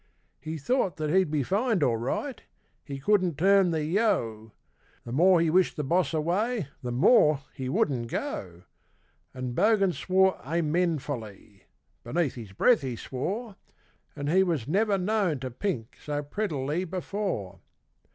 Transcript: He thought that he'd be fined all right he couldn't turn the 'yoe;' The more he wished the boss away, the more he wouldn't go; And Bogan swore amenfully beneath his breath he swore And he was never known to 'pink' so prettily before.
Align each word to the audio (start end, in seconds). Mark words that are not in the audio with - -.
He 0.39 0.57
thought 0.57 0.97
that 0.97 1.11
he'd 1.11 1.29
be 1.29 1.43
fined 1.43 1.83
all 1.83 1.95
right 1.97 2.41
he 2.83 2.97
couldn't 2.97 3.37
turn 3.37 3.69
the 3.69 3.83
'yoe;' 3.83 4.51
The 5.03 5.11
more 5.11 5.39
he 5.39 5.51
wished 5.51 5.75
the 5.75 5.83
boss 5.83 6.11
away, 6.11 6.69
the 6.81 6.91
more 6.91 7.41
he 7.53 7.69
wouldn't 7.69 8.07
go; 8.09 8.63
And 9.31 9.53
Bogan 9.53 9.93
swore 9.93 10.39
amenfully 10.43 11.65
beneath 12.03 12.33
his 12.33 12.51
breath 12.51 12.81
he 12.81 12.95
swore 12.95 13.57
And 14.15 14.27
he 14.31 14.41
was 14.41 14.67
never 14.67 14.97
known 14.97 15.37
to 15.41 15.51
'pink' 15.51 15.97
so 16.03 16.23
prettily 16.23 16.83
before. 16.83 17.59